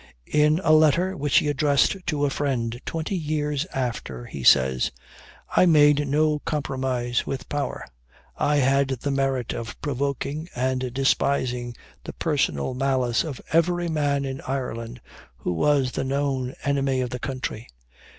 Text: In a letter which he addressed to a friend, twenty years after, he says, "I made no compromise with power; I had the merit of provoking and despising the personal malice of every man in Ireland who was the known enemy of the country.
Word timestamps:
In 0.33 0.59
a 0.63 0.71
letter 0.73 1.15
which 1.15 1.37
he 1.37 1.47
addressed 1.47 1.95
to 2.07 2.25
a 2.25 2.31
friend, 2.31 2.81
twenty 2.87 3.15
years 3.15 3.67
after, 3.71 4.25
he 4.25 4.43
says, 4.43 4.89
"I 5.55 5.67
made 5.67 6.07
no 6.07 6.39
compromise 6.39 7.27
with 7.27 7.47
power; 7.49 7.85
I 8.35 8.55
had 8.55 8.87
the 8.87 9.11
merit 9.11 9.53
of 9.53 9.79
provoking 9.79 10.49
and 10.55 10.91
despising 10.91 11.75
the 12.03 12.13
personal 12.13 12.73
malice 12.73 13.23
of 13.23 13.41
every 13.53 13.89
man 13.89 14.25
in 14.25 14.41
Ireland 14.47 15.01
who 15.37 15.53
was 15.53 15.91
the 15.91 16.03
known 16.03 16.55
enemy 16.63 17.01
of 17.01 17.11
the 17.11 17.19
country. 17.19 17.67